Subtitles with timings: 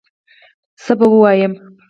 [0.83, 1.53] څه به ووایم